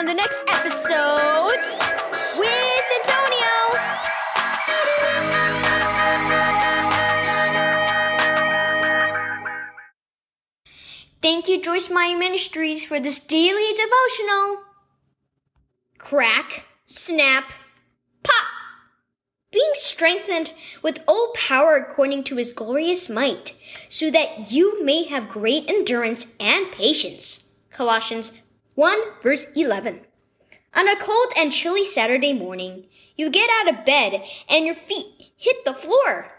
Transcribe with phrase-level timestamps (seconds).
[0.00, 1.78] on the next episodes
[2.38, 3.56] with Antonio.
[11.20, 14.62] Thank you, Joyce Meyer Ministries, for this daily devotional.
[15.98, 17.52] Crack, snap,
[18.22, 18.46] pop.
[19.52, 23.54] Being strengthened with all power according to his glorious might,
[23.90, 27.58] so that you may have great endurance and patience.
[27.70, 28.40] Colossians
[28.80, 30.00] 1 verse 11.
[30.74, 35.32] On a cold and chilly Saturday morning, you get out of bed and your feet
[35.36, 36.32] hit the floor.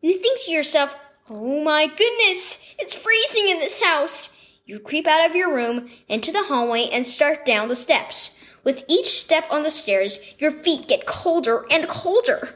[0.00, 0.96] You think to yourself,
[1.28, 4.34] Oh my goodness, it's freezing in this house.
[4.64, 8.38] You creep out of your room into the hallway and start down the steps.
[8.64, 12.54] With each step on the stairs, your feet get colder and colder.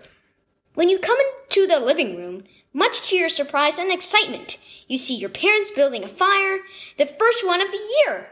[0.72, 5.14] When you come into the living room, much to your surprise and excitement, you see
[5.14, 6.60] your parents building a fire,
[6.96, 8.30] the first one of the year.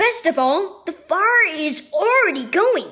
[0.00, 2.90] Best of all, the fire is already going.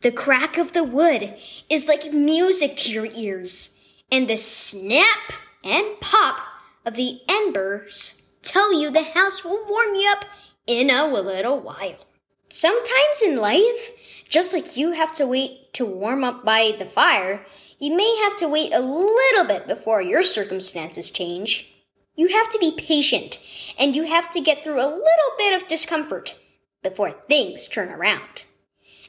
[0.00, 1.32] The crack of the wood
[1.70, 3.78] is like music to your ears,
[4.10, 6.40] and the snap and pop
[6.84, 10.24] of the embers tell you the house will warm you up
[10.66, 12.04] in a little while.
[12.50, 13.92] Sometimes in life,
[14.28, 17.46] just like you have to wait to warm up by the fire,
[17.78, 21.73] you may have to wait a little bit before your circumstances change.
[22.16, 23.38] You have to be patient,
[23.78, 26.36] and you have to get through a little bit of discomfort
[26.82, 28.44] before things turn around.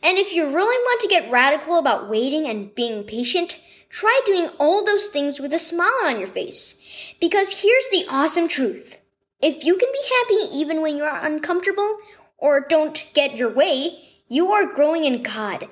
[0.02, 4.50] And if you really want to get radical about waiting and being patient, try doing
[4.60, 6.82] all those things with a smile on your face.
[7.20, 9.02] Because here's the awesome truth.
[9.42, 11.98] If you can be happy even when you're uncomfortable
[12.38, 15.68] or don't get your way, you are growing in God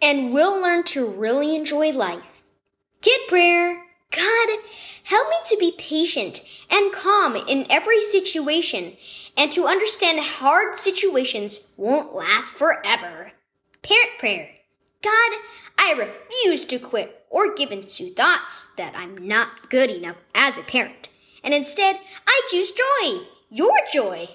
[0.00, 2.44] and will learn to really enjoy life.
[3.00, 3.84] Kid prayer.
[4.10, 4.48] God,
[5.04, 8.96] help me to be patient and calm in every situation
[9.36, 13.32] and to understand hard situations won't last forever.
[13.82, 14.50] Parent prayer.
[15.02, 15.32] God,
[15.78, 20.62] I refuse to quit or give into thoughts that I'm not good enough as a
[20.62, 21.08] parent.
[21.44, 24.28] And instead, I choose joy, your joy.